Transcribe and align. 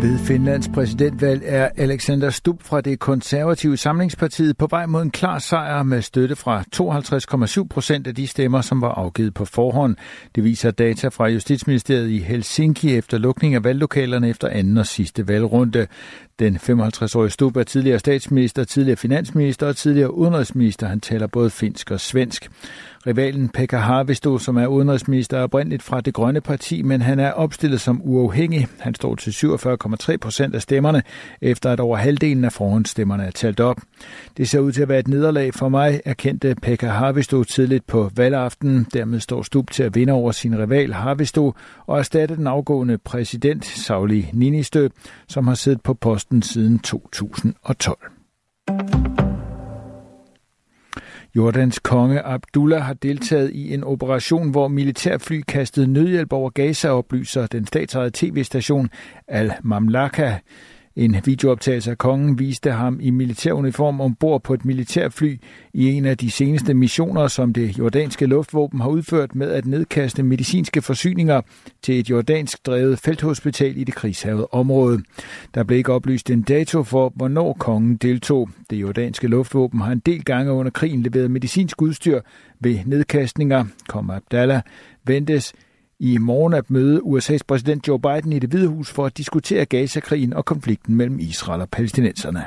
Ved 0.00 0.18
Finlands 0.18 0.68
præsidentvalg 0.68 1.42
er 1.44 1.68
Alexander 1.76 2.30
Stubb 2.30 2.62
fra 2.62 2.80
det 2.80 2.98
konservative 2.98 3.76
samlingspartiet 3.76 4.58
på 4.58 4.66
vej 4.70 4.86
mod 4.86 5.02
en 5.02 5.10
klar 5.10 5.38
sejr 5.38 5.82
med 5.82 6.02
støtte 6.02 6.36
fra 6.36 6.64
52,7 7.62 7.66
procent 7.70 8.06
af 8.06 8.14
de 8.14 8.26
stemmer, 8.26 8.60
som 8.60 8.80
var 8.80 8.88
afgivet 8.88 9.34
på 9.34 9.44
forhånd. 9.44 9.96
Det 10.34 10.44
viser 10.44 10.70
data 10.70 11.08
fra 11.08 11.28
Justitsministeriet 11.28 12.10
i 12.10 12.18
Helsinki 12.18 12.94
efter 12.94 13.18
lukning 13.18 13.54
af 13.54 13.64
valglokalerne 13.64 14.28
efter 14.28 14.48
anden 14.48 14.78
og 14.78 14.86
sidste 14.86 15.28
valgrunde. 15.28 15.86
Den 16.38 16.56
55-årige 16.56 17.30
Stubb 17.30 17.56
er 17.56 17.62
tidligere 17.62 17.98
statsminister, 17.98 18.64
tidligere 18.64 18.96
finansminister 18.96 19.66
og 19.66 19.76
tidligere 19.76 20.14
udenrigsminister. 20.14 20.86
Han 20.86 21.00
taler 21.00 21.26
både 21.26 21.50
finsk 21.50 21.90
og 21.90 22.00
svensk. 22.00 22.50
Rivalen 23.06 23.48
Pekka 23.48 23.76
Harvisto, 23.76 24.38
som 24.38 24.56
er 24.56 24.66
udenrigsminister, 24.66 25.38
er 25.38 25.42
oprindeligt 25.42 25.82
fra 25.82 26.00
det 26.00 26.14
grønne 26.14 26.40
parti, 26.40 26.82
men 26.82 27.02
han 27.02 27.20
er 27.20 27.32
opstillet 27.32 27.80
som 27.80 28.00
uafhængig. 28.04 28.66
Han 28.78 28.94
står 28.94 29.14
til 29.14 29.32
47 29.32 29.76
47,3 29.94 30.16
procent 30.16 30.54
af 30.54 30.62
stemmerne, 30.62 31.02
efter 31.40 31.70
at 31.70 31.80
over 31.80 31.96
halvdelen 31.96 32.44
af 32.44 32.52
forhåndsstemmerne 32.52 33.24
er 33.24 33.30
talt 33.30 33.60
op. 33.60 33.76
Det 34.36 34.48
ser 34.48 34.58
ud 34.58 34.72
til 34.72 34.82
at 34.82 34.88
være 34.88 34.98
et 34.98 35.08
nederlag 35.08 35.54
for 35.54 35.68
mig, 35.68 36.00
erkendte 36.04 36.54
Pekka 36.62 36.88
Harvisto 36.88 37.44
tidligt 37.44 37.86
på 37.86 38.10
valgaften. 38.16 38.86
Dermed 38.92 39.20
står 39.20 39.42
Stub 39.42 39.70
til 39.70 39.82
at 39.82 39.94
vinde 39.94 40.12
over 40.12 40.32
sin 40.32 40.58
rival 40.58 40.92
Harvisto 40.92 41.54
og 41.86 41.98
erstatte 41.98 42.36
den 42.36 42.46
afgående 42.46 42.98
præsident 42.98 43.66
Sauli 43.66 44.30
Ninistø, 44.32 44.88
som 45.28 45.46
har 45.46 45.54
siddet 45.54 45.80
på 45.80 45.94
posten 45.94 46.42
siden 46.42 46.78
2012. 46.78 49.07
Jordans 51.38 51.78
konge 51.78 52.22
Abdullah 52.22 52.82
har 52.82 52.94
deltaget 52.94 53.50
i 53.50 53.74
en 53.74 53.84
operation, 53.84 54.50
hvor 54.50 54.68
militærfly 54.68 55.40
kastede 55.40 55.86
nødhjælp 55.86 56.32
over 56.32 56.50
Gaza, 56.50 56.88
oplyser 56.88 57.46
den 57.46 57.66
statsejede 57.66 58.10
tv-station 58.14 58.90
Al-Mamlaka. 59.28 60.34
En 60.98 61.16
videooptagelse 61.24 61.90
af 61.90 61.98
kongen 61.98 62.38
viste 62.38 62.70
ham 62.70 62.98
i 63.02 63.10
militæruniform 63.10 64.00
ombord 64.00 64.42
på 64.42 64.54
et 64.54 64.64
militærfly 64.64 65.36
i 65.72 65.90
en 65.90 66.04
af 66.04 66.18
de 66.18 66.30
seneste 66.30 66.74
missioner, 66.74 67.26
som 67.26 67.52
det 67.52 67.78
jordanske 67.78 68.26
luftvåben 68.26 68.80
har 68.80 68.88
udført 68.88 69.34
med 69.34 69.50
at 69.50 69.66
nedkaste 69.66 70.22
medicinske 70.22 70.82
forsyninger 70.82 71.40
til 71.82 71.98
et 71.98 72.10
jordansk 72.10 72.66
drevet 72.66 72.98
felthospital 72.98 73.76
i 73.76 73.84
det 73.84 73.94
krigshavede 73.94 74.46
område. 74.52 75.02
Der 75.54 75.64
blev 75.64 75.78
ikke 75.78 75.92
oplyst 75.92 76.30
en 76.30 76.42
dato 76.42 76.82
for, 76.82 77.12
hvornår 77.14 77.52
kongen 77.52 77.96
deltog. 77.96 78.50
Det 78.70 78.76
jordanske 78.76 79.28
luftvåben 79.28 79.80
har 79.80 79.92
en 79.92 80.02
del 80.06 80.24
gange 80.24 80.52
under 80.52 80.70
krigen 80.70 81.02
leveret 81.02 81.30
medicinsk 81.30 81.82
udstyr 81.82 82.20
ved 82.60 82.78
nedkastninger. 82.86 83.64
Kom 83.88 84.10
Abdallah 84.10 84.60
ventes 85.04 85.54
i 86.00 86.18
morgen 86.18 86.54
at 86.54 86.70
møde 86.70 87.00
USA's 87.00 87.40
præsident 87.48 87.88
Joe 87.88 88.00
Biden 88.00 88.32
i 88.32 88.38
det 88.38 88.50
Hvide 88.50 88.68
Hus 88.68 88.90
for 88.90 89.06
at 89.06 89.18
diskutere 89.18 89.64
Gaza-krigen 89.64 90.32
og 90.32 90.44
konflikten 90.44 90.94
mellem 90.94 91.18
Israel 91.18 91.60
og 91.60 91.68
palæstinenserne. 91.68 92.44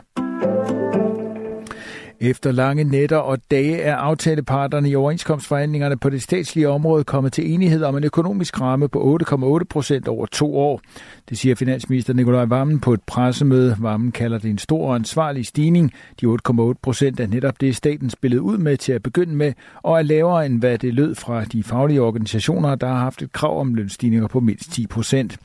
Efter 2.23 2.51
lange 2.51 2.83
nætter 2.83 3.17
og 3.17 3.37
dage 3.51 3.77
er 3.77 3.95
aftaleparterne 3.95 4.89
i 4.89 4.95
overenskomstforhandlingerne 4.95 5.97
på 5.97 6.09
det 6.09 6.21
statslige 6.21 6.69
område 6.69 7.03
kommet 7.03 7.33
til 7.33 7.51
enighed 7.51 7.83
om 7.83 7.97
en 7.97 8.03
økonomisk 8.03 8.61
ramme 8.61 8.89
på 8.89 9.17
8,8 9.31 9.63
procent 9.69 10.07
over 10.07 10.25
to 10.25 10.57
år. 10.57 10.81
Det 11.29 11.37
siger 11.37 11.55
finansminister 11.55 12.13
Nikolaj 12.13 12.45
Vammen 12.45 12.79
på 12.79 12.93
et 12.93 13.01
pressemøde. 13.07 13.75
Vammen 13.79 14.11
kalder 14.11 14.37
det 14.37 14.49
en 14.49 14.57
stor 14.57 14.87
og 14.87 14.95
ansvarlig 14.95 15.45
stigning. 15.45 15.91
De 16.21 16.25
8,8 16.25 16.73
procent 16.81 17.19
er 17.19 17.27
netop 17.27 17.61
det, 17.61 17.75
staten 17.75 18.09
spillede 18.09 18.41
ud 18.41 18.57
med 18.57 18.77
til 18.77 18.91
at 18.93 19.03
begynde 19.03 19.35
med, 19.35 19.53
og 19.83 19.97
er 19.97 20.01
lavere 20.01 20.45
end 20.45 20.59
hvad 20.59 20.77
det 20.77 20.93
lød 20.93 21.15
fra 21.15 21.45
de 21.45 21.63
faglige 21.63 22.01
organisationer, 22.01 22.75
der 22.75 22.87
har 22.87 22.99
haft 22.99 23.21
et 23.21 23.31
krav 23.31 23.59
om 23.59 23.75
lønstigninger 23.75 24.27
på 24.27 24.39
mindst 24.39 24.71
10 24.71 24.87
procent. 24.87 25.37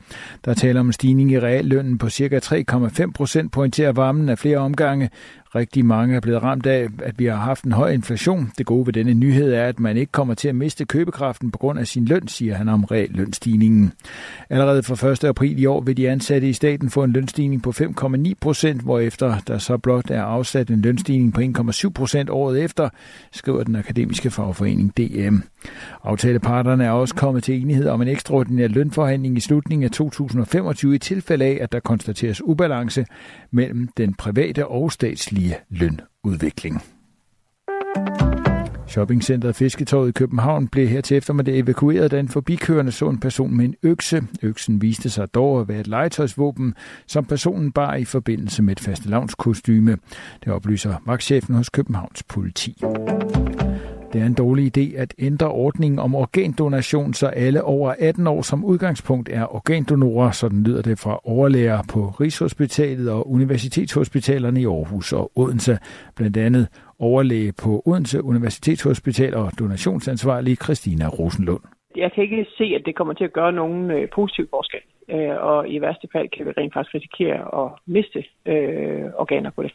Der 0.45 0.53
taler 0.53 0.79
om 0.79 0.87
en 0.87 0.93
stigning 0.93 1.31
i 1.31 1.39
reallønnen 1.39 1.97
på 1.97 2.09
ca. 2.09 2.39
3,5 2.43 3.11
procent, 3.11 3.51
pointerer 3.51 3.91
Vammen 3.91 4.29
af 4.29 4.39
flere 4.39 4.57
omgange. 4.57 5.09
Rigtig 5.57 5.85
mange 5.85 6.15
er 6.15 6.19
blevet 6.19 6.43
ramt 6.43 6.65
af, 6.65 6.87
at 7.03 7.19
vi 7.19 7.25
har 7.25 7.35
haft 7.35 7.63
en 7.63 7.71
høj 7.71 7.91
inflation. 7.91 8.51
Det 8.57 8.65
gode 8.65 8.85
ved 8.85 8.93
denne 8.93 9.13
nyhed 9.13 9.53
er, 9.53 9.65
at 9.65 9.79
man 9.79 9.97
ikke 9.97 10.11
kommer 10.11 10.33
til 10.33 10.47
at 10.47 10.55
miste 10.55 10.85
købekraften 10.85 11.51
på 11.51 11.57
grund 11.57 11.79
af 11.79 11.87
sin 11.87 12.05
løn, 12.05 12.27
siger 12.27 12.55
han 12.55 12.69
om 12.69 12.83
reallønstigningen. 12.83 13.91
Allerede 14.49 14.83
fra 14.83 15.07
1. 15.07 15.23
april 15.23 15.59
i 15.59 15.65
år 15.65 15.81
vil 15.81 15.97
de 15.97 16.09
ansatte 16.09 16.49
i 16.49 16.53
staten 16.53 16.89
få 16.89 17.03
en 17.03 17.11
lønstigning 17.11 17.63
på 17.63 17.69
5,9 17.69 18.33
procent, 18.41 18.81
hvorefter 18.81 19.39
der 19.47 19.57
så 19.57 19.77
blot 19.77 20.11
er 20.11 20.23
afsat 20.23 20.69
en 20.69 20.81
lønstigning 20.81 21.33
på 21.33 21.41
1,7 21.41 21.89
procent 21.89 22.29
året 22.29 22.63
efter, 22.63 22.89
skriver 23.31 23.63
den 23.63 23.75
akademiske 23.75 24.31
fagforening 24.31 24.97
DM. 24.97 25.37
Aftaleparterne 26.03 26.85
er 26.85 26.91
også 26.91 27.15
kommet 27.15 27.43
til 27.43 27.61
enighed 27.61 27.87
om 27.89 28.01
en 28.01 28.07
ekstraordinær 28.07 28.67
lønforhandling 28.67 29.37
i 29.37 29.39
slutningen 29.39 29.83
af 29.83 29.91
2025 29.91 30.95
i 30.95 30.97
tilfælde 30.97 31.45
af, 31.45 31.57
at 31.61 31.71
der 31.71 31.79
konstateres 31.79 32.41
ubalance 32.41 33.05
mellem 33.51 33.89
den 33.97 34.13
private 34.13 34.67
og 34.67 34.91
statslige 34.91 35.55
lønudvikling. 35.69 36.81
Shoppingcenteret 38.87 39.55
Fisketorvet 39.55 40.09
i 40.09 40.11
København 40.11 40.67
blev 40.67 40.87
her 40.87 41.01
til 41.01 41.17
eftermiddag 41.17 41.59
evakueret, 41.59 42.11
da 42.11 42.19
en 42.19 42.29
forbikørende 42.29 42.91
så 42.91 43.09
en 43.09 43.19
person 43.19 43.57
med 43.57 43.65
en 43.65 43.75
økse. 43.83 44.23
Øksen 44.41 44.81
viste 44.81 45.09
sig 45.09 45.33
dog 45.33 45.61
at 45.61 45.67
være 45.67 45.79
et 45.79 45.87
legetøjsvåben, 45.87 46.73
som 47.07 47.25
personen 47.25 47.71
bar 47.71 47.95
i 47.95 48.05
forbindelse 48.05 48.63
med 48.63 48.71
et 48.71 48.79
fastelavnskostyme. 48.79 49.97
Det 50.43 50.53
oplyser 50.53 50.95
vagtchefen 51.05 51.55
hos 51.55 51.69
Københavns 51.69 52.23
politi. 52.23 52.81
Det 54.13 54.21
er 54.21 54.25
en 54.25 54.33
dårlig 54.33 54.77
idé 54.77 55.01
at 55.01 55.13
ændre 55.19 55.47
ordningen 55.47 55.99
om 55.99 56.15
organdonation, 56.15 57.13
så 57.13 57.27
alle 57.27 57.63
over 57.63 57.93
18 57.99 58.27
år 58.27 58.41
som 58.41 58.65
udgangspunkt 58.65 59.29
er 59.29 59.55
organdonorer, 59.55 60.31
sådan 60.31 60.63
lyder 60.63 60.81
det 60.81 60.99
fra 60.99 61.19
overlæger 61.23 61.79
på 61.93 61.99
Rigshospitalet 62.21 63.11
og 63.11 63.31
Universitetshospitalerne 63.31 64.61
i 64.61 64.65
Aarhus 64.65 65.13
og 65.13 65.31
Odense. 65.35 65.77
Blandt 66.15 66.37
andet 66.37 66.67
overlæge 66.99 67.53
på 67.63 67.81
Odense 67.85 68.23
Universitetshospital 68.23 69.35
og 69.35 69.51
donationsansvarlig 69.59 70.57
Christina 70.57 71.07
Rosenlund. 71.07 71.63
Jeg 71.95 72.11
kan 72.11 72.23
ikke 72.23 72.45
se, 72.57 72.63
at 72.63 72.81
det 72.85 72.95
kommer 72.95 73.13
til 73.13 73.23
at 73.23 73.33
gøre 73.33 73.51
nogen 73.51 73.91
øh, 73.91 74.09
positiv 74.15 74.47
forskel, 74.49 74.79
øh, 75.09 75.35
og 75.49 75.69
i 75.69 75.81
værste 75.81 76.07
fald 76.13 76.29
kan 76.29 76.45
vi 76.45 76.51
rent 76.51 76.73
faktisk 76.73 76.95
risikere 76.95 77.65
at 77.65 77.71
miste 77.85 78.19
øh, 78.45 79.05
organer 79.23 79.51
på 79.51 79.63
det. 79.63 79.73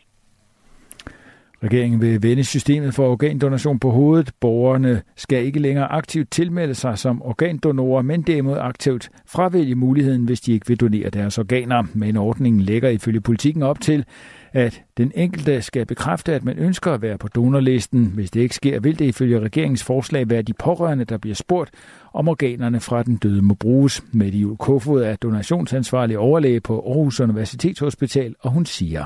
Regeringen 1.64 2.00
vil 2.00 2.22
vende 2.22 2.44
systemet 2.44 2.94
for 2.94 3.08
organdonation 3.08 3.78
på 3.78 3.90
hovedet. 3.90 4.30
Borgerne 4.40 5.02
skal 5.16 5.44
ikke 5.44 5.58
længere 5.60 5.92
aktivt 5.92 6.30
tilmelde 6.30 6.74
sig 6.74 6.98
som 6.98 7.22
organdonorer, 7.22 8.02
men 8.02 8.22
derimod 8.22 8.56
aktivt 8.60 9.10
fravælge 9.26 9.74
muligheden, 9.74 10.24
hvis 10.24 10.40
de 10.40 10.52
ikke 10.52 10.68
vil 10.68 10.80
donere 10.80 11.10
deres 11.10 11.38
organer. 11.38 11.82
Men 11.94 12.16
ordningen 12.16 12.62
lægger 12.62 12.88
ifølge 12.88 13.20
politikken 13.20 13.62
op 13.62 13.80
til, 13.80 14.04
at 14.52 14.82
den 14.96 15.12
enkelte 15.14 15.62
skal 15.62 15.86
bekræfte, 15.86 16.34
at 16.34 16.44
man 16.44 16.58
ønsker 16.58 16.92
at 16.92 17.02
være 17.02 17.18
på 17.18 17.28
donorlisten. 17.28 18.12
Hvis 18.14 18.30
det 18.30 18.40
ikke 18.40 18.54
sker, 18.54 18.80
vil 18.80 18.98
det 18.98 19.04
ifølge 19.04 19.40
regeringens 19.40 19.84
forslag 19.84 20.30
være 20.30 20.42
de 20.42 20.52
pårørende, 20.52 21.04
der 21.04 21.18
bliver 21.18 21.34
spurgt, 21.34 21.70
om 22.12 22.28
organerne 22.28 22.80
fra 22.80 23.02
den 23.02 23.16
døde 23.16 23.42
må 23.42 23.54
bruges. 23.54 24.04
Med 24.12 24.28
Jul 24.28 24.56
Kofod 24.56 25.02
er 25.02 25.16
donationsansvarlig 25.16 26.18
overlæge 26.18 26.60
på 26.60 26.74
Aarhus 26.86 27.20
Universitetshospital, 27.20 28.34
og 28.40 28.50
hun 28.50 28.66
siger, 28.66 29.04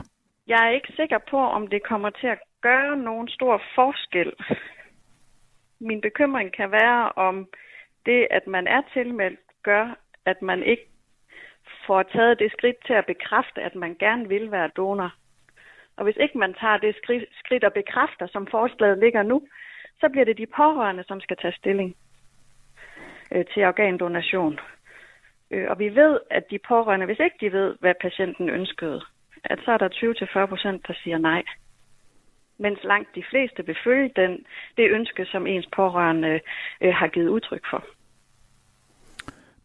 jeg 0.48 0.60
er 0.66 0.70
ikke 0.78 0.92
sikker 0.96 1.18
på, 1.30 1.38
om 1.56 1.66
det 1.66 1.80
kommer 1.88 2.10
til 2.10 2.26
at 2.26 2.38
gøre 2.62 2.96
nogen 2.96 3.28
stor 3.28 3.62
forskel. 3.74 4.32
Min 5.80 6.00
bekymring 6.00 6.52
kan 6.52 6.70
være, 6.70 7.12
om 7.12 7.48
det, 8.06 8.26
at 8.30 8.46
man 8.46 8.66
er 8.66 8.82
tilmeldt, 8.92 9.40
gør, 9.62 9.98
at 10.24 10.42
man 10.42 10.62
ikke 10.62 10.88
får 11.86 12.02
taget 12.02 12.38
det 12.38 12.52
skridt 12.52 12.76
til 12.86 12.92
at 12.92 13.06
bekræfte, 13.06 13.62
at 13.62 13.74
man 13.74 13.96
gerne 13.98 14.28
vil 14.28 14.50
være 14.50 14.70
donor. 14.76 15.14
Og 15.96 16.04
hvis 16.04 16.16
ikke 16.16 16.38
man 16.38 16.54
tager 16.54 16.76
det 16.76 16.96
skridt, 16.96 17.24
skridt 17.44 17.64
og 17.64 17.72
bekræfter, 17.72 18.26
som 18.26 18.46
forslaget 18.46 18.98
ligger 18.98 19.22
nu, 19.22 19.42
så 20.00 20.08
bliver 20.08 20.24
det 20.24 20.38
de 20.38 20.46
pårørende, 20.46 21.04
som 21.04 21.20
skal 21.20 21.36
tage 21.36 21.58
stilling 21.60 21.96
øh, 23.32 23.44
til 23.54 23.64
organdonation. 23.64 24.60
Øh, 25.50 25.66
og 25.70 25.78
vi 25.78 25.94
ved, 25.94 26.20
at 26.30 26.50
de 26.50 26.58
pårørende, 26.68 27.06
hvis 27.06 27.20
ikke 27.20 27.36
de 27.40 27.52
ved, 27.52 27.76
hvad 27.80 27.94
patienten 28.00 28.48
ønskede, 28.48 29.00
at 29.44 29.58
så 29.64 29.72
er 29.72 29.78
der 29.78 29.88
20-40 30.44 30.46
procent, 30.46 30.88
der 30.88 30.94
siger 31.02 31.18
nej. 31.18 31.42
Mens 32.58 32.78
langt 32.84 33.08
de 33.14 33.22
fleste 33.30 33.66
vil 33.66 33.76
følge 33.84 34.10
den, 34.16 34.32
det 34.76 34.90
ønske, 34.90 35.24
som 35.24 35.46
ens 35.46 35.68
pårørende 35.76 36.40
øh, 36.80 36.94
har 36.94 37.08
givet 37.08 37.28
udtryk 37.28 37.64
for. 37.70 37.84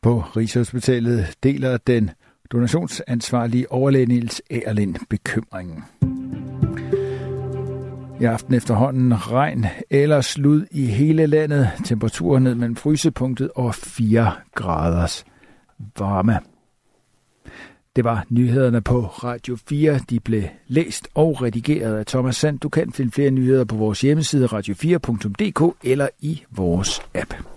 På 0.01 0.19
Rigshospitalet 0.37 1.37
deler 1.43 1.77
den 1.77 2.09
donationsansvarlige 2.51 3.71
overlæge 3.71 4.05
Niels 4.05 4.41
Ærlind 4.51 4.95
bekymringen. 5.09 5.83
I 8.21 8.23
aften 8.23 8.53
efterhånden 8.53 9.31
regn 9.31 9.65
eller 9.89 10.21
slud 10.21 10.65
i 10.71 10.85
hele 10.85 11.25
landet. 11.25 11.69
Temperaturen 11.85 12.43
ned 12.43 12.55
mellem 12.55 12.75
frysepunktet 12.75 13.51
og 13.55 13.75
4 13.75 14.31
graders 14.55 15.25
varme. 15.99 16.50
Det 17.95 18.03
var 18.03 18.25
nyhederne 18.29 18.81
på 18.81 19.01
Radio 19.01 19.57
4. 19.69 19.99
De 20.09 20.19
blev 20.19 20.43
læst 20.67 21.07
og 21.13 21.41
redigeret 21.41 21.97
af 21.97 22.05
Thomas 22.05 22.35
Sand. 22.35 22.59
Du 22.59 22.69
kan 22.69 22.91
finde 22.91 23.11
flere 23.11 23.31
nyheder 23.31 23.65
på 23.65 23.75
vores 23.75 24.01
hjemmeside 24.01 24.45
radio4.dk 24.45 25.77
eller 25.83 26.07
i 26.19 26.43
vores 26.51 27.01
app. 27.15 27.50